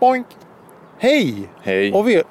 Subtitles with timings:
[0.00, 0.26] Boink.
[0.98, 1.48] Hej!
[1.62, 1.92] Hej.
[1.92, 2.22] Och vi...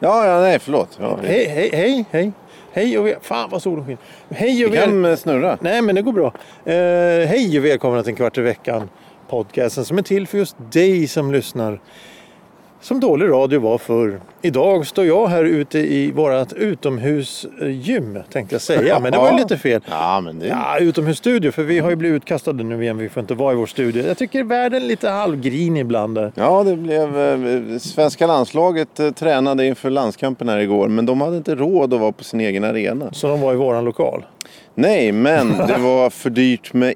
[0.00, 0.98] Ja, ja, nej, förlåt.
[1.00, 2.32] Ja, vi, Hej, hej, hej, hej.
[2.72, 3.16] Hej och vi...
[3.20, 3.98] Fan vad solen skiner.
[4.30, 5.58] Hej och vi kan eh, snurra.
[5.60, 6.26] Nej, men det går bra.
[6.64, 8.88] Eh, hej och välkomna till en kvart i veckan.
[9.28, 11.80] Podcasten som är till för just dig som lyssnar.
[12.80, 14.20] Som dålig radio var förr.
[14.42, 19.00] Idag står jag här ute i vårt utomhusgym tänkte jag säga.
[19.00, 19.80] Men det var ju lite fel.
[19.90, 20.46] Ja, men det...
[20.46, 21.50] Ja, utomhusstudio.
[21.50, 22.98] För vi har ju blivit utkastade nu igen.
[22.98, 24.06] Vi får inte vara i vår studio.
[24.06, 26.32] Jag tycker världen är lite halvgrinig ibland där.
[26.34, 27.18] Ja, det blev...
[27.18, 30.88] Eh, svenska landslaget eh, tränade inför landskampen här igår.
[30.88, 33.08] Men de hade inte råd att vara på sin egen arena.
[33.12, 34.24] Så de var i våran lokal.
[34.74, 36.94] Nej, men det var för dyrt med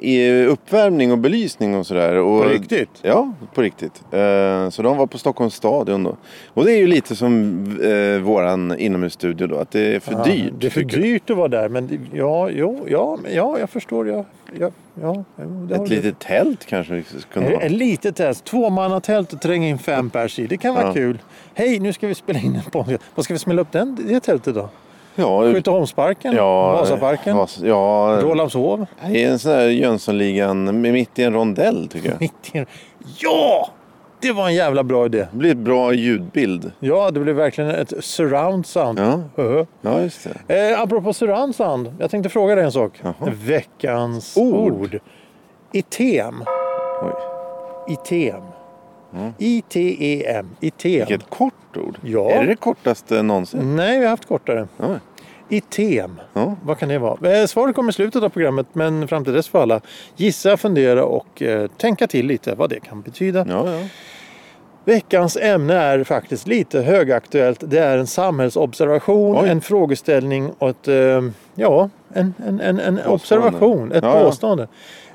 [0.49, 2.15] uppvärmning och belysning och sådär.
[2.17, 2.89] Och, På riktigt?
[3.03, 4.03] Ja, på riktigt.
[4.11, 6.17] Eh, Så de var på Stockholms stadion då.
[6.49, 10.25] Och det är ju lite som eh, våran inomhusstudio då, att det är för Ja,
[10.25, 10.53] dyrt.
[10.59, 11.69] Det är för dyrt att vara där.
[11.69, 14.09] Men det- ja, jo, ja, ja jag förstår.
[14.09, 14.25] Ja,
[14.61, 14.71] ja,
[15.03, 15.25] ja,
[15.69, 17.65] det Ett litet tält kanske det kunde Ett vara.
[17.65, 20.47] ett litet tält, tvåmannatält och tränga in fem pers i.
[20.47, 20.93] Det kan vara Ja.
[20.93, 21.19] kul.
[21.55, 23.03] Hej, nu ska vi spela in en podcast.
[23.15, 24.69] Vad ska vi smälla upp den, det tältet då?
[25.15, 26.37] Ja, Skytteholmsparken?
[26.37, 27.37] ja, Vasaparken?
[27.37, 28.87] Vas, ja, Rålambshov?
[29.11, 32.21] i en sån här Jönssonligan mitt i en rondell tycker jag.
[32.21, 32.67] Mitt i en-
[33.19, 33.69] Ja!
[34.21, 35.19] Det var en jävla bra idé.
[35.33, 36.73] Det blir bra ljudbild.
[36.81, 38.99] Ja, det blev verkligen ett surround sound.
[38.99, 39.21] Ja.
[39.37, 39.65] Höhö.
[39.81, 40.71] Ja, just det.
[40.73, 41.95] Eh, apropå surround sound.
[41.99, 42.93] Jag tänkte fråga dig en sak.
[43.03, 43.15] Jaha.
[43.45, 44.73] Veckans Ord.
[44.73, 44.99] ord.
[45.73, 46.45] Item.
[47.03, 47.13] Oj.
[47.95, 48.43] Item.
[49.39, 50.49] I-T-E-M.
[50.61, 50.93] Item.
[50.93, 51.99] Vilket kort ord.
[52.03, 52.31] Ja.
[52.31, 53.77] Är det det kortaste någonsin?
[53.77, 54.69] Nej, vi har haft kortare.
[54.77, 54.99] Ja.
[55.49, 56.21] Item.
[56.33, 56.57] Ja.
[56.63, 57.41] Vad kan det vara?
[57.41, 59.81] Eh, svaret kommer i slutet av programmet men fram till dess får alla
[60.17, 63.47] gissa, fundera och eh, tänka till lite vad det kan betyda.
[63.49, 63.87] Ja, ja.
[64.85, 67.61] Veckans ämne är faktiskt lite högaktuellt.
[67.67, 69.49] Det är en samhällsobservation, Oj.
[69.49, 71.23] en frågeställning och ett, eh,
[71.55, 74.69] ja, en, en, en, en observation, ett påstående.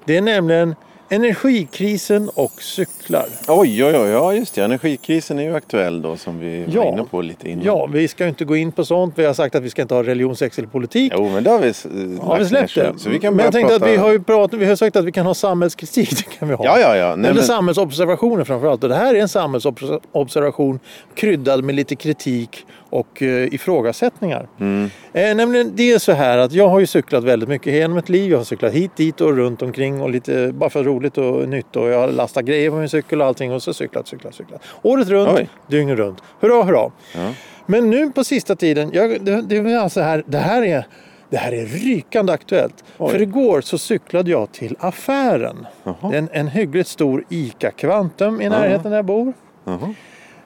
[0.05, 0.75] Det är nämligen
[1.09, 3.25] energikrisen och cyklar.
[3.47, 4.09] Oj, oj, oj.
[4.09, 4.63] Ja, just det.
[4.63, 6.89] Energikrisen är ju aktuell då som vi var Ja.
[6.89, 7.65] inne på lite innan.
[7.65, 9.13] Ja, vi ska ju inte gå in på sånt.
[9.17, 11.11] Vi har sagt att vi ska inte ha religion, sex eller politik.
[11.15, 11.73] Jo, men det har vi
[12.21, 12.93] Har vi släppt det?
[12.97, 13.85] så- vi kan Men jag tänkte prata...
[13.85, 16.09] att vi har ju pratat, vi har sagt att vi kan ha samhällskritik.
[16.17, 16.65] Det kan vi ha.
[16.65, 17.15] Ja, ja, ja.
[17.15, 17.43] Nej, Eller men...
[17.47, 18.83] samhällsobservationer framförallt.
[18.83, 20.79] Och det här är en samhällsobservation
[21.15, 24.47] kryddad med lite kritik och eh, ifrågasättningar.
[24.59, 24.89] Mm.
[25.13, 28.09] Eh, nämligen det är så här att jag har ju cyklat väldigt mycket genom ett
[28.09, 28.31] liv.
[28.31, 31.75] Jag har cyklat hit, dit och runt omkring och lite bara för roligt och nytt.
[31.75, 34.61] Och jag har lastat grejer på min cykel och allting och så cyklat, cyklat, cyklat.
[34.81, 35.49] Året runt, Oj.
[35.67, 36.21] dygnet runt.
[36.39, 36.91] Hurra, hurra.
[37.15, 37.33] Ja.
[37.65, 40.85] Men nu på sista tiden, jag, det, det, är alltså här, det här är
[41.29, 42.83] det här är rykande aktuellt.
[42.97, 43.11] Oj.
[43.11, 45.67] För igår så cyklade jag till affären.
[45.83, 45.95] Jaha.
[46.01, 49.33] Det är en, en hyggligt stor ICA Kvantum i närheten där jag bor.
[49.63, 49.93] Jaha.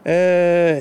[0.03, 0.13] Eh,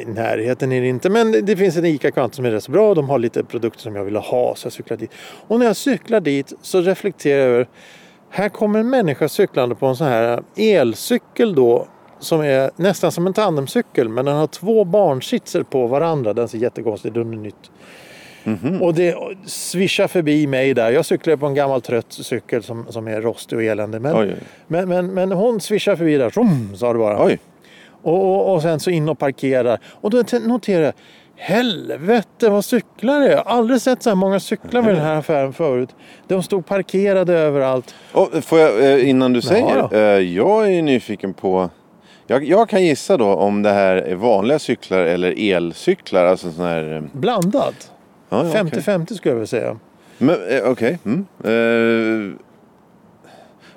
[0.03, 2.73] I närheten är det inte, men det finns en ICA Kvantum som är rätt så
[2.73, 2.95] bra.
[2.95, 5.11] De har lite produkter som jag ville ha, så jag cyklade dit.
[5.47, 7.69] Och när jag cyklar dit så reflekterar jag över,
[8.31, 11.87] här kommer en människa cyklande på en sån här elcykel då,
[12.19, 16.33] som är nästan som en tandemcykel, men den har två barnsitser på varandra.
[16.33, 17.71] Den ser jättekonstig ut, den är nytt.
[18.45, 18.83] Mhm.
[18.83, 19.17] Och det
[19.47, 20.91] svischar förbi mig där.
[20.91, 24.01] Jag cyklar på en gammal trött cykel som, som är rostig och eländig.
[24.01, 24.13] Men,
[24.67, 27.25] men, men, men hon svischar förbi där, rum, sa det bara.
[27.25, 27.39] Oj.
[28.03, 29.79] Och, och, och sen så in och parkerar.
[30.01, 30.93] Och då noterar jag,
[31.37, 33.31] helvete vad cyklar det är.
[33.31, 35.95] Jag har aldrig sett så här många cyklar vid den här affären förut.
[36.29, 37.95] De stod parkerade överallt.
[38.13, 41.71] Och, får jag, eh, innan du säger, Ja, eh, jag är nyfiken på
[42.27, 46.25] jag, jag kan gissa då om det här är vanliga cyklar eller elcyklar.
[46.27, 46.93] Alltså sån här...
[46.97, 47.93] eh, Blandat.
[48.29, 49.77] Ja, ja, 50-50 skulle jag vilja säga.
[50.65, 50.99] Okej.
[51.05, 51.27] Mm.
[51.45, 52.37] Eh,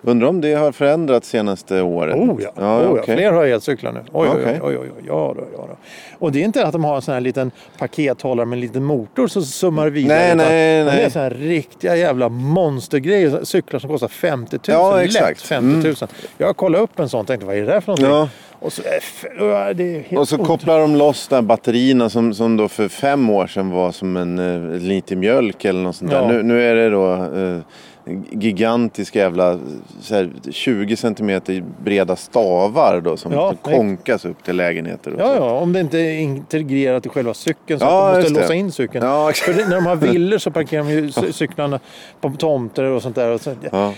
[0.04, 2.16] undrar om det har förändrats senaste året?
[2.16, 2.90] Oh ja, ja, oh, ja.
[3.02, 3.16] okej.
[3.16, 4.00] fler har elcyklar nu.
[4.12, 4.60] Oj, oj, Okej.
[4.64, 5.76] oj, oj, oj, ja, då, ja, då.
[6.20, 8.84] Och det är inte att de har en sån här liten pakethållare med en liten
[8.84, 10.18] motor som summar vidare.
[10.18, 11.12] Nej, utan nej, Det är nej.
[11.12, 13.44] sån här riktiga jävla monstergrejer.
[13.44, 14.62] Cyklar som kostar 50 000.
[14.66, 15.42] Ja, Lätt exakt.
[15.42, 15.96] 50 000.
[16.38, 18.10] Jag kollade upp en sån och tänkte vad är det där för någonting?
[18.10, 18.30] Ja.
[18.64, 23.30] Och så, helt Och så kopplar de loss de batterierna som, som då för fem
[23.30, 26.22] år sedan var som en eh, liter mjölk eller något sånt där.
[26.22, 26.28] Ja.
[26.28, 27.60] Nu, nu är det då eh,
[28.32, 29.60] gigantiska jävla
[30.10, 35.16] här, 20 centimeter breda stavar då som Ja, konkas upp till lägenheter.
[35.20, 35.34] Ja, så.
[35.44, 38.54] ja, om det inte är integrerat i själva cykeln så Ja, att de måste låsa
[38.54, 39.06] in cykeln.
[39.06, 39.32] Ja.
[39.36, 41.80] För när de har villor så parkerar de ju cy- cyklarna
[42.22, 43.30] på tomter och sånt där.
[43.30, 43.94] Och så, Ja.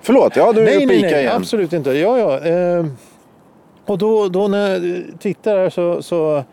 [0.00, 1.32] Förlåt, ja du är nej, uppe nej, nej, igen.
[1.36, 1.92] absolut inte.
[1.92, 2.38] Ja, ja.
[2.48, 2.86] Eh,
[3.86, 6.44] och då, då när jag tittar här så, så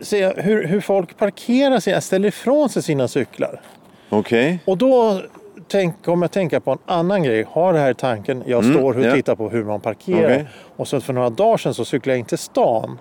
[0.00, 3.60] ser jag hur, hur folk parkerar sig, ställer ifrån sig sina cyklar.
[4.08, 4.58] Okej.
[4.64, 5.20] Och då
[5.68, 7.46] tänk, kommer jag tänka på en annan grej.
[7.50, 8.42] Har det här i tanken.
[8.46, 9.12] Jag Mm, står och ja.
[9.14, 10.24] tittar på hur man parkerar.
[10.24, 10.46] Okej.
[10.76, 12.98] Och så för några dagar sedan så cyklade jag in till stan.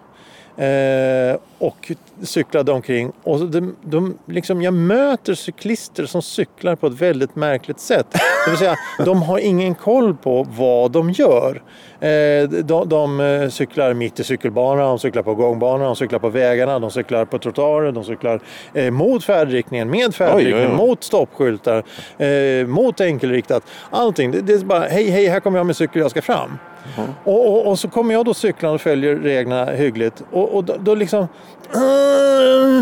[0.57, 3.11] Eh, och cyklade omkring.
[3.23, 8.07] Och de, de, liksom, jag möter cyklister som cyklar på ett väldigt märkligt sätt.
[8.45, 8.75] Det vill säga,
[9.05, 11.61] de har ingen koll på vad de gör.
[11.99, 16.29] Eh, de, de eh, cyklar mitt i cykelbanan, de cyklar på gångbanan, de cyklar på
[16.29, 18.39] vägarna, de cyklar på trottoarer, de cyklar
[18.73, 20.87] eh, mot färdriktningen, med färdriktningen, oj, oj, oj.
[20.87, 21.83] mot stoppskyltar,
[22.17, 23.63] eh, mot enkelriktat.
[23.89, 24.31] Allting.
[24.31, 26.57] Det, det, är bara, hej, hej, här kommer jag med cykel, jag ska fram.
[26.97, 27.09] Mm.
[27.23, 30.23] Och, och, och, så kommer jag då cyklande och följer reglerna hyggligt.
[30.31, 31.27] Och, och då, då liksom...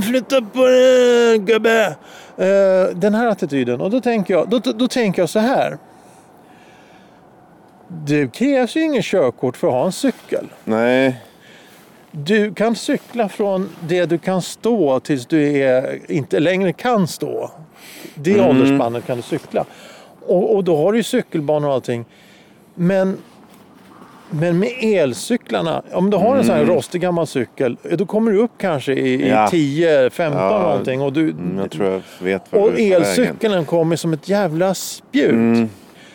[0.04, 1.96] Flytta på dig gubbe!
[2.40, 3.82] Uh, den här attityden.
[3.82, 5.78] Och då tänker jag, då, då, då tänker jag så här.
[7.88, 10.48] Det krävs ju ingen körkort för att ha en cykel.
[10.64, 11.22] Nej.
[12.12, 17.52] Du kan cykla från det du kan stå tills du är, inte längre kan stå.
[18.16, 18.46] Det mm.
[18.46, 19.66] åldersspannet kan du cykla.
[20.26, 22.06] Och, och då har du ju cykelbanor och allting.
[22.76, 23.18] Men
[24.30, 26.44] men med elcyklarna, om du har en mm.
[26.44, 26.76] sån här mm.
[26.76, 29.48] rostig gammal cykel, då kommer du upp kanske i, ja.
[29.52, 31.02] 10, 15 ja, någonting.
[31.02, 35.32] Och, du, mm, jag tror jag vet vad och elcykeln kommer som ett jävla spjut.
[35.32, 35.70] Mm.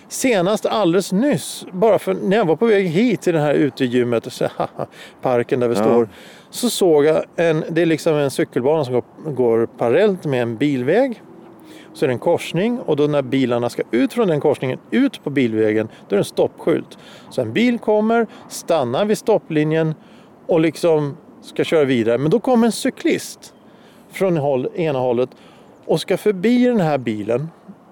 [0.08, 4.40] Senast alldeles nyss, bara för när jag var på väg hit till det här utegymmet,
[5.22, 5.82] parken där vi ja.
[5.82, 6.08] står,
[6.50, 10.56] så såg jag en, det är liksom en cykelbana som går, går parallellt med en
[10.56, 11.22] bilväg
[11.94, 15.24] så är det en korsning och då när bilarna ska ut från den korsningen, ut
[15.24, 16.98] på bilvägen, då är det en stoppskylt.
[17.30, 19.94] Så en bil kommer, stannar vid stopplinjen
[20.46, 22.18] och liksom ska köra vidare.
[22.18, 23.54] Men då kommer en cyklist
[24.12, 25.30] från håll, ena hållet
[25.84, 27.48] och ska förbi den här bilen.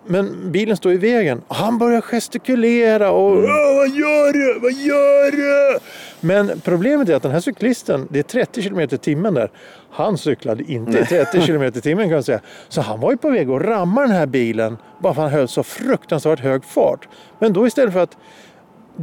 [0.06, 1.42] Men bilen står i vägen.
[1.48, 3.42] Han börjar gestikulera och mm.
[3.42, 4.58] Vad gör du?
[4.60, 5.78] Vad gör du?
[6.20, 9.50] Men problemet är att den här cyklisten, det är 30 km i timmen där.
[9.90, 12.40] Han cyklade inte i 30 km i timmen kan man säga.
[12.68, 15.38] Så han var ju på väg att ramma den här bilen bara för att han
[15.38, 17.08] höll så fruktansvärt hög fart.
[17.38, 18.16] Men då istället för att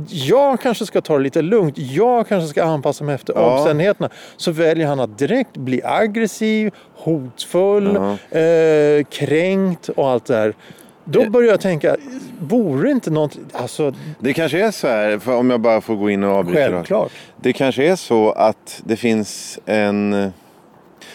[0.08, 3.58] jag kanske ska ta det lite lugnt, jag kanske ska anpassa mig efter ja.
[3.58, 4.10] omständigheterna.
[4.38, 8.00] Så väljer han att direkt bli aggressiv, hotfull,
[8.32, 8.40] ja.
[8.40, 10.56] eh, kränkt och allt det här.
[11.06, 11.98] Då börjar jag tänka,
[12.40, 13.38] vore inte något...
[13.52, 13.94] Alltså...
[14.20, 16.60] Det kanske är så här, för om jag bara får gå in och avbryta.
[16.60, 17.12] Självklart.
[17.42, 20.32] Det kanske är så att det finns en...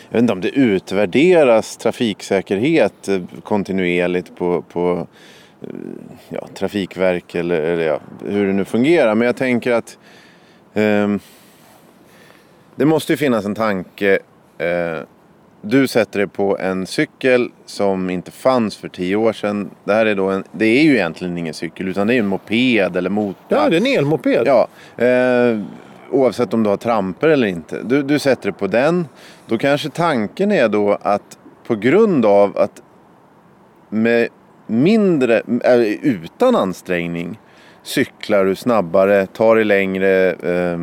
[0.09, 3.09] Jag vet inte om det utvärderas trafiksäkerhet
[3.43, 5.07] kontinuerligt på, på
[6.29, 9.15] ja, Trafikverk eller, eller ja, hur det nu fungerar.
[9.15, 9.99] Men jag tänker att
[10.75, 11.17] eh,
[12.77, 14.19] det måste ju finnas en tanke
[14.59, 14.99] eh,
[15.63, 19.71] du sätter dig på en cykel som inte fanns för tio år sedan.
[19.85, 22.27] Det här är då en, det är ju egentligen ingen cykel utan det är en
[22.27, 23.35] moped eller motor.
[23.49, 24.43] Ja, det är en elmoped.
[24.47, 24.69] Ja,
[25.05, 25.59] eh,
[26.11, 27.83] oavsett om du har tramper eller inte.
[27.83, 29.07] Du, du sätter dig på den.
[29.47, 32.83] Då kanske tanken är då att på grund av att
[33.89, 34.29] med
[34.67, 37.39] mindre, äh, utan ansträngning
[37.83, 40.79] cyklar du snabbare, tar dig längre, eh,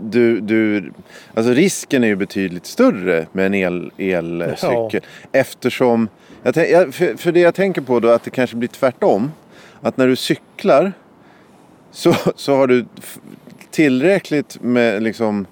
[0.00, 0.92] du, du,
[1.34, 4.90] alltså risken är ju betydligt större med en el, elcykel.
[4.92, 5.00] Ja.
[5.32, 6.08] Eftersom,
[6.42, 9.32] jag, för, för det jag tänker på då att det kanske blir tvärtom.
[9.80, 10.92] Att när du cyklar
[11.90, 12.86] så, så har du
[13.70, 15.46] tillräckligt med liksom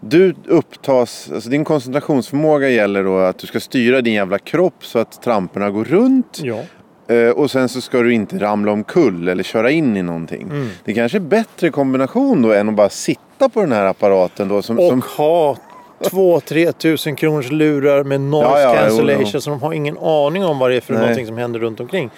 [0.00, 4.98] du upptas, alltså din koncentrationsförmåga gäller då att du ska styra din jävla kropp så
[4.98, 6.40] att tramporna går runt.
[6.42, 6.62] Ja.
[7.08, 10.42] Eh, och sen så ska du inte ramla omkull eller köra in i någonting.
[10.42, 10.68] Mm.
[10.84, 14.62] Det kanske är bättre kombination då än att bara sitta på den här apparaten då.
[14.62, 15.02] Som, och som...
[15.16, 15.56] ha
[16.00, 19.20] 2-3 tusen kronors lurar med noise ja, ja, cancellation.
[19.20, 19.40] Jo, jo.
[19.40, 21.00] Så de har ingen aning om vad det är för Nej.
[21.02, 22.10] någonting som händer runt omkring.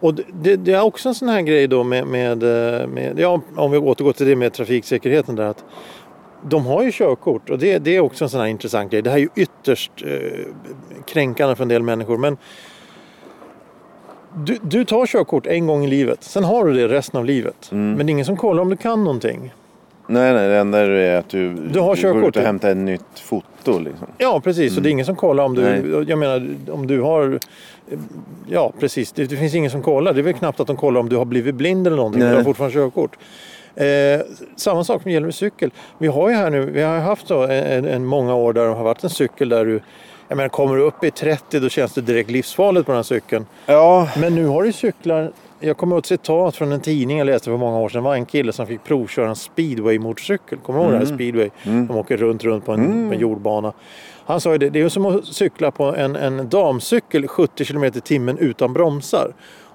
[0.00, 3.40] Och det, det, är också en sån här grej då med, med, eh, med, ja,
[3.56, 5.44] om vi återgår till det med trafiksäkerheten där.
[5.44, 5.64] att
[6.48, 9.02] de har ju körkort och det, det är också en sån här intressant grej.
[9.02, 10.46] Det här är ju ytterst eh,
[11.06, 12.18] kränkande för en del människor.
[12.18, 12.36] Men
[14.36, 17.68] du, du tar körkort en gång i livet, sen har du det resten av livet.
[17.72, 17.94] Mm.
[17.94, 19.52] Men det är ingen som kollar om du kan någonting.
[20.06, 22.76] Nej, nej, det enda är att du, du, har du går ut och hämtar ett
[22.76, 23.78] nytt foto.
[23.78, 24.06] Liksom.
[24.18, 24.70] Ja, precis.
[24.70, 24.76] Mm.
[24.76, 26.04] Och det är ingen som kollar om du, nej.
[26.08, 27.38] jag menar, om du har...
[28.48, 29.12] Ja, precis.
[29.12, 30.12] Det, det, finns ingen som kollar.
[30.12, 32.22] Det är väl knappt att de kollar om du har blivit blind eller någonting.
[32.22, 32.30] Nej.
[32.30, 33.16] Du har fortfarande körkort.
[33.74, 34.20] Eh,
[34.56, 35.70] samma sak gäller med cykel.
[35.98, 38.74] Vi har ju här nu, vi har haft så en, en många år där det
[38.74, 39.80] har varit en cykel där du
[40.32, 43.02] jag menar, kommer du upp i 30 då känns det direkt livsfarligt på den här
[43.02, 43.46] cykeln.
[43.66, 44.08] Ja.
[44.16, 45.32] Men nu har du cyklar.
[45.60, 48.02] Jag kommer ihåg ett citat från en tidning jag läste för många år sedan.
[48.02, 50.58] Det var en kille som fick provköra en speedway-motorcykel.
[50.58, 51.00] Kommer du ihåg mm.
[51.00, 51.50] det här speedway?
[51.62, 51.86] Mm.
[51.86, 53.08] De åker runt, runt på en, mm.
[53.08, 53.72] på en jordbana.
[54.24, 57.84] Han sa ju det, det är som att cykla på en, en damcykel 70 km
[57.84, 59.32] i timmen utan bromsar.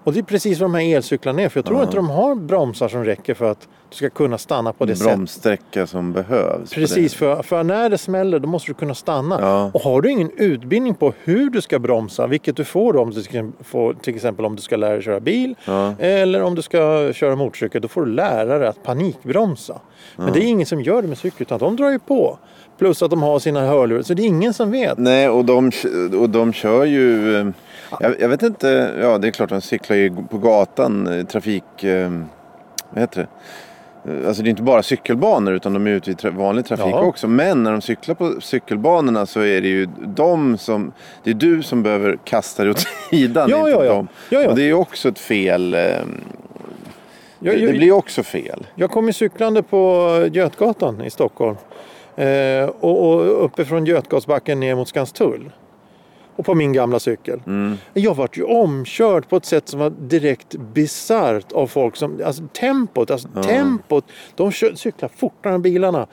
[0.08, 1.50] Och det är precis vad de här elcyklarna är.
[1.50, 1.88] För jag tror mm.
[1.88, 5.14] inte de har bromsar som räcker för att Du ska kunna stanna på det sättet.
[5.14, 6.74] Bromssträcka som behövs.
[6.74, 9.38] Precis, för, för när det smäller då måste du kunna stanna.
[9.42, 9.72] Ja.
[9.74, 13.12] Och har du ingen utbildning på hur du ska bromsa, vilket du får då om
[13.12, 15.94] du ska få, till exempel om du ska lära dig köra bil Ja.
[16.00, 19.80] eller om du ska köra motorcykel, då får du lära dig att panikbromsa.
[20.16, 22.38] Men det är ingen som gör det med cykel utan de drar ju på.
[22.78, 24.98] Plus att de har sina hörlurar, så det är ingen som vet.
[24.98, 25.72] Nej, och de,
[26.20, 27.54] och de kör ju...
[28.00, 31.84] Jag, jag vet inte, ja det är klart de cyklar ju på gatan, eh, trafik...
[31.84, 32.10] eh,
[32.90, 33.28] Vad heter det?
[34.12, 36.86] Eh, Alltså det är inte bara cykelbanor utan de är ute i tra- vanlig trafik
[36.92, 37.02] Ja.
[37.02, 37.28] också.
[37.28, 40.92] Men när de cyklar på cykelbanorna så är det ju de som...
[41.24, 42.80] Det är du som behöver kasta dig åt
[43.10, 43.50] sidan.
[43.50, 43.94] Ja, ja, ja.
[43.94, 44.08] dem.
[44.30, 44.50] Ja, ja.
[44.50, 45.74] Och det är ju också ett fel.
[45.74, 48.68] eh, Jag, det, det blir också fel.
[48.76, 51.56] jag kom ju cyklande på Götgatan i Stockholm.
[52.16, 55.52] Eh, och, och uppifrån Götgatsbacken ner mot Skanstull.
[56.38, 57.42] Och på min gamla cykel.
[57.46, 57.78] Mm.
[57.94, 62.44] Jag vart ju omkörd på ett sätt som var direkt bisarrt av folk som, alltså
[62.54, 64.06] tempot, alltså tempot.
[64.36, 66.08] De kör, cyklar fortare än bilarna.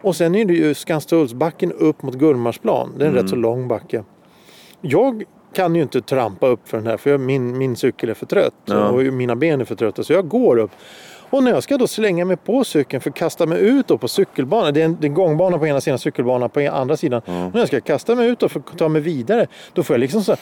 [0.00, 2.94] Och sen är det ju Skanstullsbacken upp mot Gullmarsplan.
[2.98, 4.04] Det är en rätt så lång backe.
[4.80, 8.14] Jag kan ju inte trampa upp för den här för jag, min, min cykel är
[8.14, 8.54] för trött.
[8.64, 8.88] Ja.
[8.88, 10.70] Och mina ben är för trötta så jag går upp.
[11.30, 13.98] Och när jag ska då slänga mig på cykeln för att kasta mig ut då
[13.98, 14.74] på cykelbanan.
[14.74, 17.22] Det är en, det är en gångbana på ena sidan, cykelbana på andra sidan.
[17.26, 19.46] Och när jag ska kasta mig ut då för att ta mig vidare.
[19.72, 20.38] Då får jag liksom så här,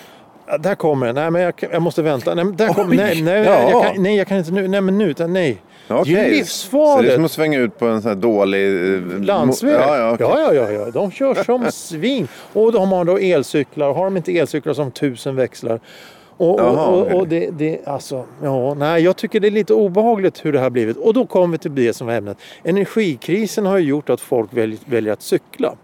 [0.47, 1.15] "Ja, där kommer den.
[1.15, 2.35] Nej men jag, jag måste vänta.
[2.35, 3.71] Nej, där Oj, nej, nej, ja.
[3.71, 4.69] jag kan, nej jag kan inte nu.
[4.69, 5.15] Nej men nu.
[5.19, 5.59] Nej.
[5.89, 7.15] Det är ju Så det är livsfarligt.
[7.15, 8.95] som att svänga ut på en sån här dålig...
[8.95, 9.75] eh, Landsväg.
[9.75, 10.27] Ja, ja, okej.
[10.31, 10.91] ja, ja, ja.
[10.91, 12.29] De kör som svin.
[12.53, 13.93] Och de har då elcyklar.
[13.95, 15.81] Har de inte elcyklar som tusen växlar.
[16.37, 19.75] Och, Jaha, och, och, och det, det, alltså, ja, nej, jag tycker det är lite
[19.75, 20.97] obehagligt hur det har blivit.
[20.97, 22.39] Och då kommer vi till det som var ämnet.
[22.63, 25.75] Energikrisen har ju gjort att folk väljer, väljer att cykla.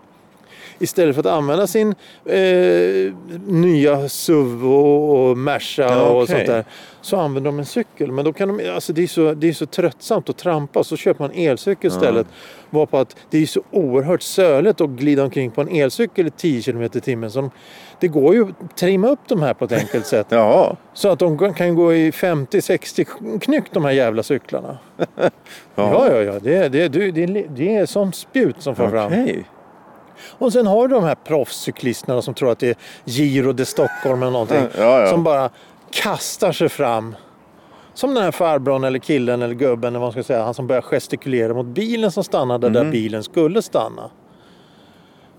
[0.82, 1.94] Istället för att använda sin
[2.24, 3.12] eh,
[3.46, 6.64] nya SUV och, och Merca Ja, och sånt där.
[7.00, 8.12] Så använder de en cykel.
[8.12, 10.84] Men då kan de, alltså det, är så, det är så tröttsamt att trampa.
[10.84, 12.26] Så köper man en elcykel istället.
[12.70, 16.30] Var på att det är så oerhört söligt att glida omkring på en elcykel i
[16.30, 17.30] 10 km i timmen.
[17.30, 17.50] Så de,
[18.00, 20.26] det går ju att trimma upp de här på ett enkelt sätt.
[20.30, 20.76] Jaha.
[20.94, 24.78] Så att de kan gå i 50-60 knyck de här jävla cyklarna.
[25.74, 26.32] Ja, ja, ja.
[26.42, 29.12] Det, det, det, det, det är som spjut som far fram.
[30.38, 34.22] Och sen har du de här proffscyklisterna som tror att det är Giro de Stockholm
[34.22, 34.62] eller någonting.
[34.78, 35.06] Ja, ja.
[35.06, 35.50] Som bara
[35.90, 37.16] kastar sig fram.
[37.94, 40.42] Som den här farbrorn eller killen eller gubben eller vad man ska säga.
[40.44, 42.90] Han som börjar gestikulera mot bilen som stannade där Mhm.
[42.90, 44.10] bilen skulle stanna.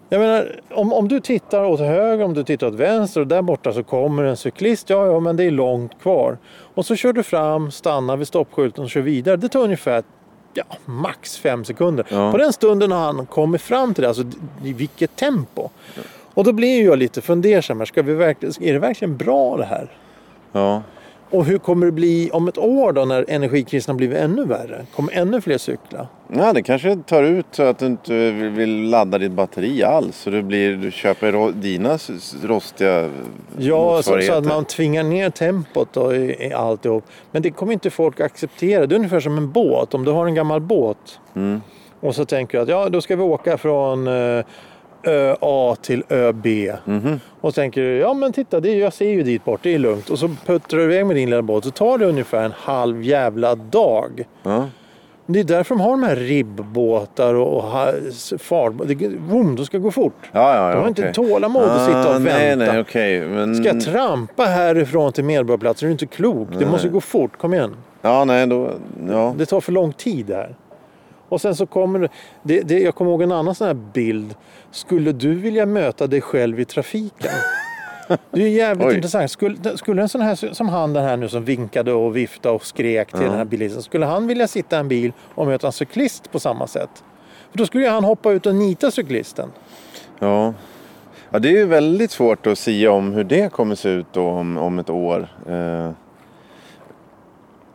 [0.09, 3.41] Jag menar, om, om du tittar åt höger, om du tittar åt vänster och där
[3.41, 4.89] borta så kommer en cyklist.
[4.89, 6.37] Ja, ja, men det är långt kvar.
[6.75, 9.35] Och så kör du fram, stannar vid stoppskylten och kör vidare.
[9.37, 10.03] Det tar ungefär
[10.53, 12.05] ja, max fem sekunder.
[12.09, 12.31] Ja.
[12.31, 14.07] På den stunden har han kommit fram till det.
[14.07, 14.23] Alltså,
[14.63, 15.69] i vilket tempo.
[16.33, 17.79] Och då blir jag lite fundersam.
[17.79, 17.85] här.
[17.85, 19.91] Ska vi verkligen, är det verkligen bra det här?
[20.51, 20.83] Ja.
[21.31, 24.85] Och hur kommer det bli om ett år då när energikrisen har blivit ännu värre?
[24.95, 26.07] Kommer ännu fler cykla?
[26.35, 30.17] ja, det kanske tar ut så att du inte vill- ladda ditt batteri alls.
[30.17, 31.97] Så det blir, du köper dina
[32.43, 33.09] rostiga
[33.57, 37.03] Ja, så, så att man tvingar ner tempot då i, i alltihop.
[37.31, 38.85] Men det kommer inte folk acceptera.
[38.85, 39.93] Det är ungefär som en båt.
[39.93, 41.61] Om du har en gammal båt Mm.
[41.99, 44.07] och så tänker du att ja, då ska vi åka från
[45.03, 46.73] eh, ö A till ö B.
[46.85, 47.19] Mhm.
[47.41, 49.79] Och tänker du, ja men titta, det är, jag ser ju dit bort, det är
[49.79, 50.09] lugnt.
[50.09, 53.03] Och så puttrar du iväg med din lilla båt så tar det ungefär en halv
[53.03, 54.23] jävla dag.
[54.43, 54.65] Ja.
[55.25, 58.73] Det är därför de har de här ribbåtar och, och ha- s- fart.
[58.85, 60.13] Det, vroom, det ska gå fort.
[60.31, 61.13] Ja, ja, ja, De har inte okej.
[61.13, 62.71] tålamod att sitta och Ah, Nej, vänta.
[62.73, 63.21] nej, okej.
[63.21, 63.55] Men...
[63.55, 65.85] Ska jag trampa härifrån till Medborgarplatsen?
[65.85, 66.47] Är du inte klok?
[66.59, 67.75] Det måste gå fort, kom igen.
[68.01, 68.71] Ja, nej, då...
[69.09, 69.33] Ja.
[69.37, 70.55] Det tar för lång tid här.
[71.31, 72.09] Och sen så kommer det,
[72.43, 74.35] det, det jag kommer ihåg en annan sån här bild.
[74.71, 77.31] Skulle du vilja möta dig själv i trafiken?
[78.31, 78.95] Det är jävligt Oj.
[78.95, 79.31] intressant.
[79.31, 82.65] Skulle, skulle en sån här som han den här nu som vinkade och viftade och
[82.65, 83.27] skrek till Ja.
[83.27, 83.81] den här bilisten.
[83.83, 87.03] Skulle han vilja sitta i en bil och möta en cyklist på samma sätt?
[87.51, 89.49] För då skulle ju han hoppa ut och nita cyklisten.
[90.19, 90.53] Ja.
[91.29, 94.27] ja, det är ju väldigt svårt att säga om hur det kommer se ut då
[94.27, 95.27] om, om ett år.
[95.49, 95.91] Eh,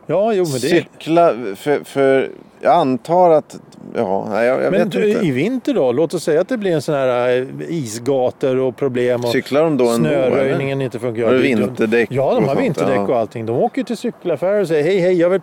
[0.09, 0.59] Ja, jo men det...
[0.59, 3.59] Cykla, för, för jag antar att...
[3.95, 5.91] Ja, jag, jag Men du, i vinter då?
[5.91, 9.63] Låt oss säga att det blir en sån här eh, isgator och problem och Cyklar
[9.63, 10.09] de då ändå?
[10.09, 11.23] snöröjningen inte funkar.
[11.23, 13.45] Har du vinterdäck Ja, de har vinterdäck och allting.
[13.45, 15.41] De åker till cykelaffärer och säger hej, hej, jag vill.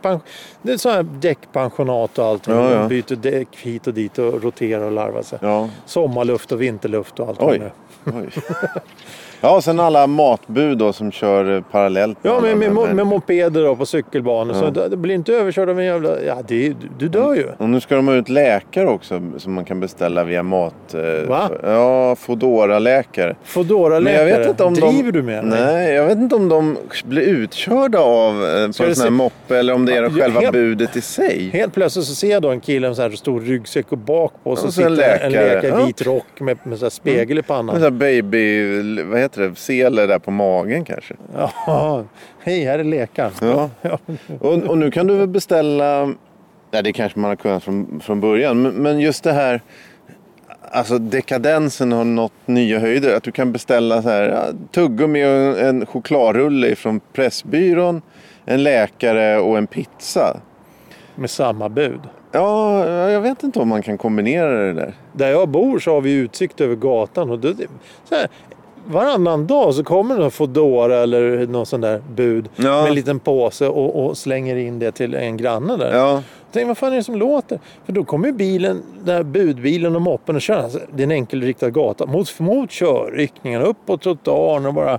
[0.63, 2.55] Det är så här däckpensionat och allting.
[2.55, 2.79] Ja, ja.
[2.79, 5.39] De byter däck hit och dit och roterar och larvar sig.
[5.43, 7.59] Ja, Sommarluft och vinterluft och allt vad Oj.
[7.59, 7.73] det är.
[9.45, 12.19] Ja, och sen alla matbud då som kör eh, parallellt.
[12.23, 14.55] Ja, med, med, mo- med mopeder då på cykelbanor.
[14.55, 16.23] Så det, det blir inte överkörd av en jävla...
[16.23, 17.47] Ja, det, du dör ju.
[17.59, 20.95] Och nu ska de ha ut läkare också som man kan beställa via mat.
[20.95, 21.51] eh, Va?
[21.63, 23.37] Ja, Foodora-läkare.
[23.45, 25.11] foodora Men jag vet inte om Driver de...
[25.13, 25.61] du med mig?
[25.65, 29.11] Nej, jag vet inte om de blir utkörda av eh, på en sån här se-
[29.11, 31.51] moppe eller om det är Ja, själva helt- budet i sig.
[31.53, 34.33] Helt plötsligt så ser jag då en kille med så här stor ryggsäck och bak
[34.45, 35.31] på så Och så sitter en läkare.
[35.31, 35.87] läkare i Ja.
[35.87, 37.75] vit rock med, med så spegel i En pannan.
[37.75, 41.15] sån här baby, vad heter det, sele där på magen kanske.
[41.67, 42.05] Ja,
[42.39, 43.33] hej här är läkaren.
[43.41, 43.71] Ja.
[43.83, 43.99] Ja.
[44.41, 46.15] Och, och nu kan du väl beställa,
[46.71, 49.61] nej det kanske man har kunnat från, från början, men, men just det här,
[50.71, 53.17] alltså dekadensen har nått nya höjder.
[53.17, 58.03] Att du kan beställa så här, ja, tuggummi och en chokladrulle från Pressbyrån,
[58.45, 60.41] en läkare och en pizza.
[61.15, 62.01] Med samma bud.
[62.33, 64.95] Ja, jag vet inte om man kan kombinera det där.
[65.13, 67.31] Där jag bor så har vi utsikt över gatan.
[67.31, 67.55] Och det,
[68.05, 68.29] så här,
[68.87, 72.63] varannan dag så kommer någon Foodora eller någon sån där bud Ja.
[72.83, 75.97] med en liten påse och, och slänger in det till en granne där.
[75.97, 76.23] Ja,
[76.53, 77.61] Tänk, vad fan är det som låter?
[77.85, 80.59] För då kommer ju bilen, den här budbilen och moppen och kör.
[80.63, 82.07] Alltså, det är en enkelriktad gata.
[82.07, 84.99] Mot, mot körriktningen, upp på trottoaren och bara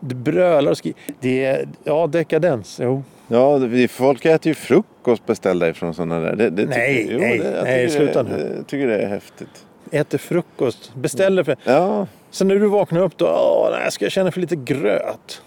[0.00, 1.02] det brölar och skriker.
[1.20, 2.78] Det är, ja, dekadens.
[2.82, 3.02] Jo.
[3.28, 6.36] ja det- folk äter ju frukost beställda ifrån sådana där.
[6.36, 8.54] Det, det, Nej, tycker, nej, det, jag nej, tycker sluta det, nu.
[8.56, 9.65] Jag tycker det är häftigt.
[9.90, 10.94] Äter frukost.
[10.94, 11.56] Beställer för...
[11.64, 15.42] Ja, Sen när du vaknar upp då, åh, nej, ska jag känna för lite gröt?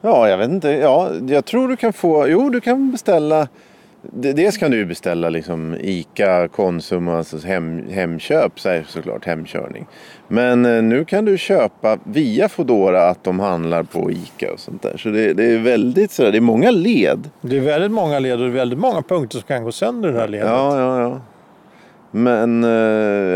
[0.00, 0.70] Ja, jag vet inte.
[0.70, 2.28] Ja, jag tror du kan få...
[2.28, 3.48] Jo, du kan beställa...
[4.12, 9.86] Dels kan du beställa liksom ICA, Konsum alltså hem, Hemköp, så här, såklart hemkörning.
[10.28, 14.82] Men eh, nu kan du köpa via Foodora att de handlar på ICA och sånt
[14.82, 14.96] där.
[14.96, 17.30] Så det, det är väldigt sådär, det är många led.
[17.40, 20.18] Det är väldigt många led och väldigt många punkter som kan gå sönder i det
[20.18, 20.48] här ledet.
[20.48, 21.20] Ja, ja, ja.
[22.10, 22.70] Men, eh,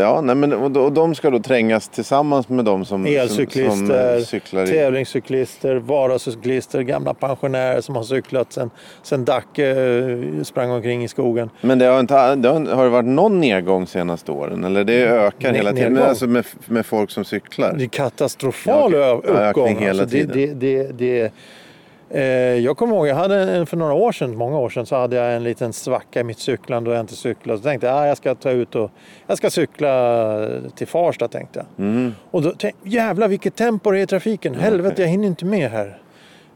[0.01, 4.17] ja, nej, men och, de ska då trängas tillsammans med de som, som, som Elcyklister,
[4.17, 4.67] eh, cyklar i.
[4.67, 8.69] tävlingscyklister, vardagscyklister, gamla pensionärer som har cyklat sen,
[9.03, 11.49] sen Dacke eh, sprang omkring i skogen.
[11.61, 14.63] Men det har, inte, det har, har det varit någon nedgång senaste åren?
[14.63, 15.93] Eller det ökar Ne- hela tiden?
[15.93, 16.09] nedgång.
[16.09, 17.73] Alltså med, med folk som cyklar?
[17.77, 19.35] Det är katastrofal Ja, uppgång.
[19.67, 20.59] ökning hela Alltså, det, det, tiden.
[20.59, 21.31] det, det, eh,
[22.63, 25.35] jag kommer ihåg, jag hade för några år sedan, många år sedan, så hade jag
[25.35, 27.59] en liten svacka i mitt cyklande och jag inte cyklade.
[27.59, 28.91] Så tänkte jag, ah, jag ska ta ut och
[29.27, 31.85] jag ska cykla till Farsta tänkte jag.
[31.85, 32.13] Mm.
[32.31, 34.55] Och då tänkte jävlar vilket tempo det är i trafiken.
[34.55, 35.99] Helvete, jag hinner inte med här.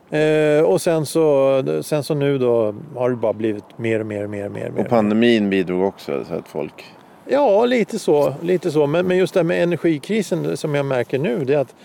[0.10, 4.24] Eh, och sen så, sen så nu då har det bara blivit mer och mer
[4.24, 4.68] och mer och mer.
[4.68, 4.82] och mer.
[4.82, 6.86] Och pandemin bidrog också så att folk...
[7.29, 8.34] Ja, lite så.
[8.42, 8.88] Lite så.
[8.88, 11.75] Men, men just det här med energikrisen som jag märker nu, det är att,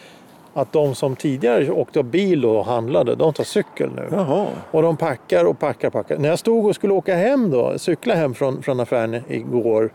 [0.54, 4.08] att de som tidigare åkte bil och handlade, de tar cykel nu.
[4.10, 4.46] Jaha.
[4.70, 6.18] Och de packar och packar packar.
[6.18, 9.90] När jag stod och skulle åka hem då, cykla hem från, från affären igår.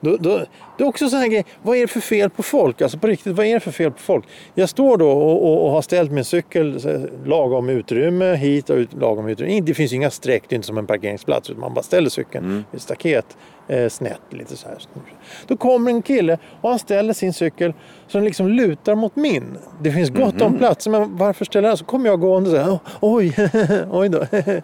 [0.00, 0.44] Då, då,
[0.78, 2.82] det är också så här grej, vad är det för fel på folk?
[2.82, 4.24] Alltså på riktigt, vad är det för fel på folk?
[4.54, 6.80] Jag står då och, och, och har ställt min cykel
[7.24, 9.60] lagom utrymme hit och ut, lagom utrymme.
[9.60, 11.50] Det finns inga streck, det är inte som en parkeringsplats.
[11.50, 13.36] Utan man bara ställer cykeln i ett staket
[13.68, 14.78] eh, snett lite så här.
[15.46, 17.72] Då kommer en kille och han ställer sin cykel
[18.08, 19.58] så den liksom lutar mot min.
[19.82, 21.76] Det finns gott om plats, men varför ställer han?
[21.76, 23.34] Så kommer jag gående så här, oj,
[23.90, 24.26] oj då.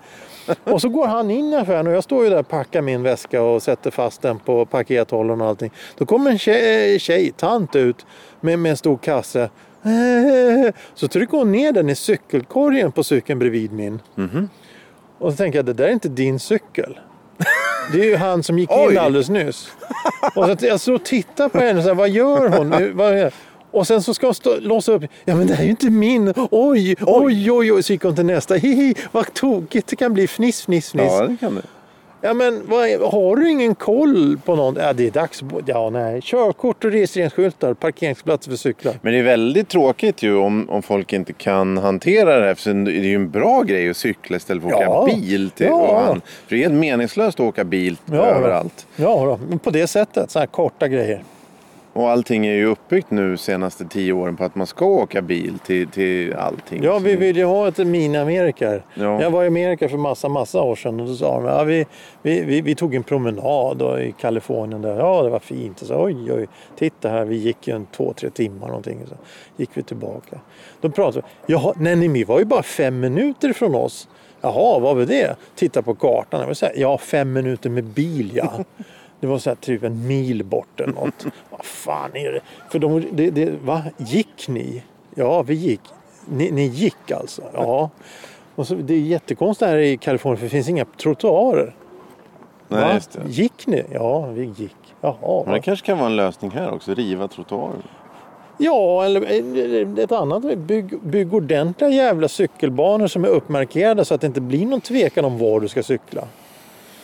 [0.64, 3.02] Och så går han in i affären och jag står ju där och packar min
[3.02, 5.70] väska och sätter fast den på pakethållaren och allting.
[5.98, 8.06] Då kommer en tjej, tjej tant ut
[8.40, 9.50] med, med en stor kasse.
[10.94, 14.00] Så trycker hon ner den i cykelkorgen på cykeln bredvid min.
[15.18, 17.00] Och så tänker jag, det där är inte din cykel.
[17.92, 18.92] Det är ju han som gick Oj.
[18.92, 19.72] in alldeles nyss.
[20.34, 22.70] Och så jag står och tittar på henne och här, vad gör hon?
[22.70, 23.30] Nu?
[23.70, 25.02] Och sen så ska hon stå, låsa upp.
[25.24, 26.34] Ja men det här är ju inte min.
[26.50, 27.82] Oj, oj, oj, oj.
[27.82, 28.54] Så gick hon till nästa.
[28.54, 30.26] Hihi, vad tokigt det kan bli.
[30.26, 31.04] Fniss, fniss, fniss.
[31.08, 32.34] Ja, Ja, det kan det.
[32.34, 34.76] men vad har du ingen koll på någon?
[34.80, 35.42] Ja det är dags.
[35.66, 36.20] Ja nej.
[36.22, 37.74] Körkort och registreringsskyltar.
[37.74, 38.94] Parkeringsplatser för cyklar.
[39.02, 42.54] Men det är väldigt tråkigt ju om, om folk inte kan hantera det här.
[42.54, 45.02] För det är ju en bra grej att cykla istället för att Ja.
[45.02, 45.50] åka bil.
[45.50, 46.02] Till, Ja.
[46.06, 48.86] han, för det är helt meningslöst att åka bil Ja, överallt.
[48.96, 49.38] Ja då.
[49.48, 50.30] men på det sättet.
[50.30, 51.22] Så här korta grejer.
[51.98, 55.58] Och allting är ju uppbyggt nu senaste tio åren på att man ska åka bil
[55.58, 56.82] till, till allting.
[56.82, 58.80] Ja, vi vill ju ha ett mini-Amerika.
[58.94, 59.22] Ja.
[59.22, 61.86] Jag var i Amerika för massa, massa år sedan och då sa de ja, vi,
[62.22, 64.82] vi, vi, vi tog en promenad i Kalifornien.
[64.82, 64.96] Där.
[64.96, 65.80] Ja, det var fint.
[65.80, 69.00] Och så, oj, oj, titta här, vi gick ju en två, tre timmar någonting.
[69.08, 69.14] Så
[69.56, 70.40] gick vi tillbaka.
[70.80, 71.52] Då pratade vi.
[71.52, 74.08] Jaha, nej, nej, ni var ju bara fem minuter från oss.
[74.40, 75.36] Jaha, vad var det?
[75.54, 76.40] Titta på kartan.
[76.46, 78.52] Jag så här, ja, fem minuter med bil, ja.
[79.20, 81.26] Det var så här, typ en mil bort eller något.
[81.50, 82.40] Vad fan är det?
[82.70, 83.82] För de, det, det, va?
[83.96, 84.82] Gick ni?
[85.14, 85.80] Ja, vi gick.
[86.24, 87.42] Ni, ni gick alltså?
[87.54, 87.90] Ja.
[88.54, 91.74] Och så, det är jättekonstigt här i Kalifornien för det finns inga trottoarer.
[92.68, 92.94] Nej, Va?
[92.94, 93.28] just det.
[93.28, 93.84] Gick ni?
[93.92, 94.76] Ja, vi gick.
[95.00, 95.42] Jaha.
[95.44, 97.82] Men det kanske kan vara en lösning här också, riva trottoarer.
[98.58, 100.58] Ja, eller eller ett annat.
[100.58, 105.24] Bygg, bygg ordentliga jävla cykelbanor som är uppmarkerade så att det inte blir någon tvekan
[105.24, 106.24] om var du ska cykla.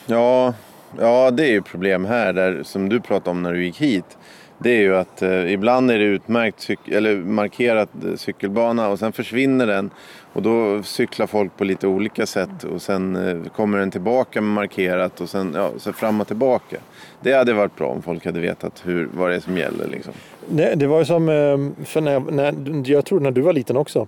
[0.07, 0.53] Ja,
[1.01, 4.19] ja, det är ju problem här där, som du pratade om när du gick hit.
[4.59, 8.99] Det är ju att eh, ibland är det utmärkt cyk- eller markerat eh, cykelbana och
[8.99, 9.91] sen försvinner den.
[10.33, 14.55] Och då cyklar folk på lite olika sätt och sen eh, kommer den tillbaka med
[14.55, 16.77] markerat och sen ja, så fram och tillbaka.
[17.21, 19.89] Det hade varit bra om folk hade vetat hur, vad det är som gäller.
[19.89, 20.13] Liksom.
[20.49, 23.77] Nej, det var ju som, eh, för när, när, jag tror när du var liten
[23.77, 24.07] också.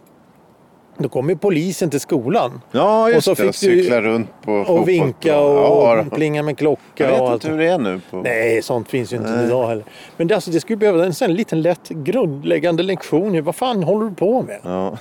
[0.99, 3.53] Då kom ju polisen till skolan Ja, just Och så det.
[3.53, 7.21] fick Och du- cykla runt på och vinka och Ja, plinga med klocka jag vet
[7.21, 7.45] och allt.
[7.45, 8.01] inte hur det är nu.
[8.11, 8.17] På...
[8.17, 9.47] Nej, sånt finns ju inte Nej.
[9.47, 9.85] idag heller.
[10.17, 13.45] Men det, alltså, det skulle behöva en sån liten lätt grundläggande lektion.
[13.45, 14.59] Vad fan håller du på med?
[14.63, 14.99] Ja.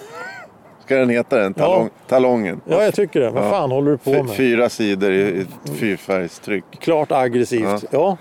[0.85, 1.53] Ska den heta den?
[1.53, 2.61] Talong, Talongen?
[2.65, 3.29] Ja, jag tycker det.
[3.29, 3.49] Vad Ja.
[3.49, 4.35] fan håller du på med?
[4.35, 6.63] Fyra sidor i ett fyrfärgstryck.
[6.79, 7.85] Klart aggressivt.
[7.91, 8.17] Ja.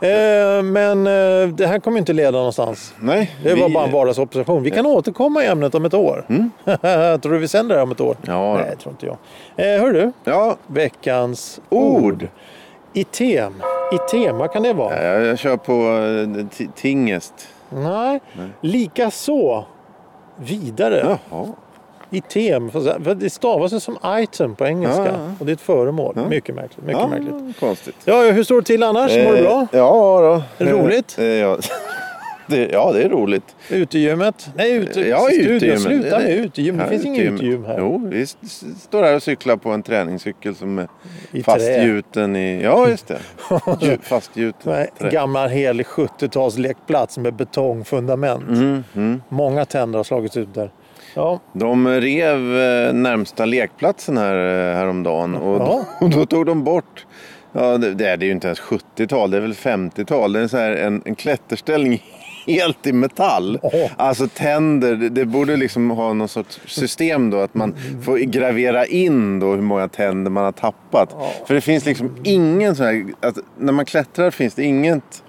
[0.00, 2.94] Eh, men eh, det här kommer inte leda någonstans.
[3.00, 4.62] Nej, Det var vi- bara en vardagsobservation.
[4.62, 6.24] Vi kan återkomma i ämnet om ett år.
[7.18, 8.16] tror du vi sänder det här om ett år?
[8.26, 8.54] Ja.
[8.54, 9.16] Nej, tror inte jag.
[9.74, 10.12] Eh, hör du?
[10.24, 12.02] Ja, Veckans ord.
[12.04, 12.28] ord.
[12.92, 13.62] I tem.
[13.92, 15.04] I tema kan det vara.
[15.04, 15.72] Jag, jag kör på
[16.42, 17.34] eh, t- tingest.
[17.70, 18.20] Nej.
[18.60, 19.64] Lika så.
[20.36, 21.18] Vidare.
[21.30, 21.46] Jaha.
[22.10, 22.70] I tem.
[22.70, 25.04] För för det stavas ju som item på engelska.
[25.04, 25.32] Ja, ja.
[25.40, 26.12] Och det är ett föremål.
[26.16, 26.28] Ja.
[26.28, 26.86] Mycket märkligt.
[26.86, 27.60] Mycket Ja, märkligt.
[27.60, 27.94] konstigt.
[28.04, 29.12] Ja, ja, hur står det till annars?
[29.16, 29.60] Mår du bra?
[29.72, 30.20] Eh, Ja,
[30.58, 30.64] då.
[30.64, 31.18] Är det roligt?
[31.18, 31.58] Eh, ja.
[32.50, 33.56] Det, ja, det är roligt.
[33.70, 34.50] Utegymmet?
[34.54, 35.52] Nej, ute, Ja, studion.
[35.54, 35.80] utegymmet.
[35.82, 36.76] Sluta med utegym.
[36.76, 37.76] Det Ja, finns inget utegym här.
[37.78, 38.26] Jo, vi
[38.80, 40.88] står här och cyklar på en träningscykel som är
[41.32, 42.62] I fastgjuten i...
[42.62, 43.18] Ja, just det.
[43.80, 45.10] Ju- Fastgjuten Nej, trä.
[45.10, 48.48] gammal helig 70-tals lekplats med betongfundament.
[48.48, 49.22] Mm, mm.
[49.28, 50.70] Många tänder har slagits ut där.
[51.14, 55.84] Ja, De rev eh, närmsta lekplatsen här eh, häromdagen och Ja.
[56.00, 57.06] då, då tog de bort
[57.52, 60.32] Ja, det, det är ju inte ens 70-tal, det är väl 50-tal.
[60.32, 62.02] Det är så här en, en klätterställning
[62.46, 63.58] helt i metall.
[63.62, 63.90] Åh.
[63.96, 69.40] Alltså tänder, det, borde liksom ha någon sorts system då att man får gravera in
[69.40, 71.16] då hur många tänder man har tappat.
[71.46, 75.22] För det finns liksom ingen sån här, alltså, när man klättrar finns det inget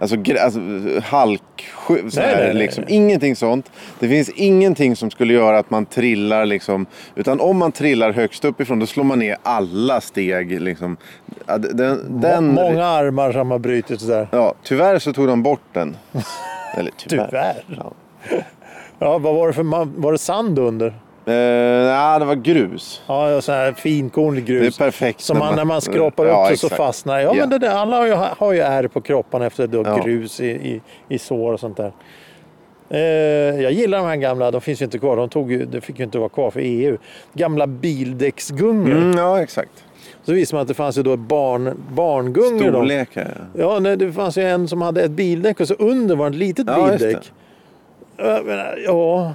[0.00, 0.60] Alltså, alltså
[1.04, 1.42] halk,
[1.86, 2.84] så Nej, nej, liksom.
[2.88, 2.96] nej.
[2.96, 3.70] Ingenting sånt.
[3.98, 6.86] Det finns ingenting som skulle göra att man trillar liksom.
[7.14, 10.96] Utan om man trillar högst uppifrån då slår man ner alla steg liksom.
[11.46, 14.28] Den, den, Må- Många armar som har brutits där.
[14.32, 15.96] Ja, tyvärr så tog de bort den.
[16.76, 17.26] Eller tyvärr.
[17.28, 17.64] Tyvärr.
[17.76, 17.92] Ja.
[18.98, 20.94] Ja, vad var det för ma- Var det sand under?
[21.30, 21.36] Eh,
[21.90, 23.02] ja, det var grus.
[23.06, 24.78] Ja, så här finkornig Det är grus.
[24.78, 25.20] perfekt.
[25.20, 26.76] Som man, när man skrapar upp Ja, det så exakt.
[26.82, 27.34] fastnar Ja, Ja.
[27.34, 29.96] men det där, alla har ju, har ju ärr på kroppen efter då Ja.
[30.04, 31.92] grus i, i, i sår och sånt där.
[32.90, 33.00] Eh,
[33.62, 35.16] jag gillar de här gamla, de finns ju inte kvar.
[35.16, 36.96] De tog ju, det fick ju inte vara kvar för EU.
[37.34, 38.96] Gamla bildäcksgungor.
[38.96, 39.84] Mm, ja, exakt.
[40.22, 42.64] Så visade man att det fanns ju då barn, barngungor.
[42.64, 42.78] då.
[42.78, 43.34] Storlekar.
[43.54, 43.60] ja.
[43.60, 46.34] Ja, nej, det fanns ju en som hade ett bildäck och så under var ett
[46.34, 47.32] litet Ja, bildäck.
[48.86, 49.32] Ja,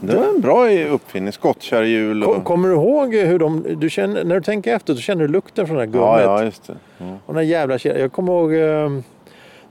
[0.00, 1.32] Det var en bra uppfinning.
[1.32, 2.44] Skottkärrhjul Ko- och...
[2.44, 3.64] Kommer du ihåg hur de...
[3.80, 6.06] Du känner, när du tänker efter så känner du lukten från det här gummet.
[6.08, 6.74] Ja, ja, just det.
[6.98, 7.04] Ja.
[7.26, 8.00] Och den jävla kedjan.
[8.00, 8.54] Jag kommer ihåg...
[8.54, 9.00] eh,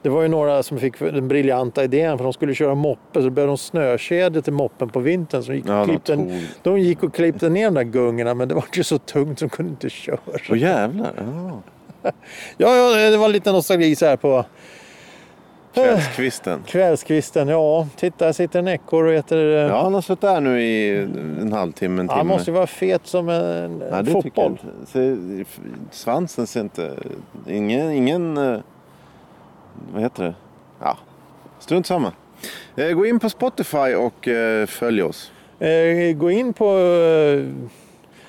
[0.02, 3.30] Det var ju några som fick den briljanta idén för de skulle köra moppe så
[3.30, 5.44] behövde de snökedjor till moppen på vintern.
[5.44, 6.32] Så de gick, och Ja, de klippte, tog...
[6.64, 9.46] de gick och klippte ner de där gungorna men det var ju så tungt så
[9.46, 10.18] de kunde inte köra.
[10.50, 11.12] Åh jävlar.
[11.18, 11.62] Ja.
[12.58, 14.46] Ja, ja, det var lite nostalgi så här på
[15.76, 16.64] Kvällskvisten.
[16.68, 17.48] kvällskvisten.
[17.48, 19.38] Ja, titta här sitter en ekorre och äter...
[19.38, 20.98] eh, Ja, han har suttit där nu i
[21.42, 22.18] en halvtimme, en timme.
[22.18, 24.58] Han måste ju vara fet som en, Nej, fotboll.
[25.92, 26.94] svansen ser inte...
[27.48, 27.92] Ingen...
[27.92, 28.60] ingen eh,
[29.94, 30.34] vad heter det?
[30.82, 30.98] Ja,
[31.60, 32.12] strunt samma.
[32.76, 34.28] Eh, Gå in på Spotify och
[34.68, 35.32] följ oss.
[36.16, 36.78] Gå in på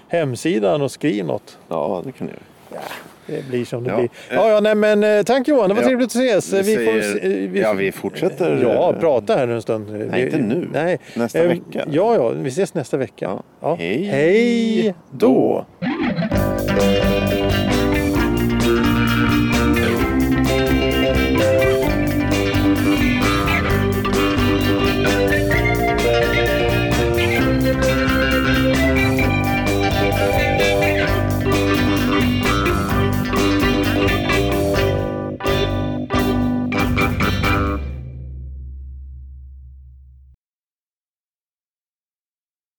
[0.09, 1.59] hemsidan och skriv något.
[1.69, 2.83] Ja, det kan ni göra.
[3.27, 3.97] Det blir som det Ja.
[3.97, 4.09] blir.
[4.31, 5.89] Ja, ja, nej, men eh, tack Johan, det var Ja.
[5.89, 6.53] trevligt att ses.
[6.53, 8.59] Vi Vi säger- se- vi, Ja, vi fortsätter.
[8.63, 10.07] Ja, eh, prata här en stund.
[10.11, 10.69] Nej, inte nu.
[10.73, 10.99] Nej.
[11.15, 11.85] Nästa Eh, vecka.
[11.91, 13.31] Ja, ja, vi ses nästa vecka.
[13.61, 13.75] Ja.
[13.79, 14.05] Hej.
[14.05, 15.67] Hej då.